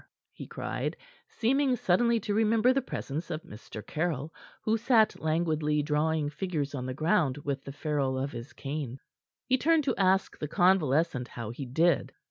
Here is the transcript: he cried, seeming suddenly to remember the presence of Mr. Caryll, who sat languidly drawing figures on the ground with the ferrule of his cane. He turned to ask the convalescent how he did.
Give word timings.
he 0.33 0.47
cried, 0.47 0.97
seeming 1.27 1.75
suddenly 1.75 2.19
to 2.19 2.33
remember 2.33 2.73
the 2.73 2.81
presence 2.81 3.29
of 3.29 3.43
Mr. 3.43 3.85
Caryll, 3.85 4.33
who 4.63 4.75
sat 4.75 5.19
languidly 5.19 5.83
drawing 5.83 6.27
figures 6.27 6.73
on 6.73 6.87
the 6.87 6.93
ground 6.95 7.37
with 7.43 7.63
the 7.65 7.71
ferrule 7.71 8.17
of 8.17 8.31
his 8.31 8.51
cane. 8.53 8.97
He 9.45 9.59
turned 9.59 9.83
to 9.83 9.95
ask 9.97 10.39
the 10.39 10.47
convalescent 10.47 11.27
how 11.27 11.51
he 11.51 11.67
did. 11.67 12.13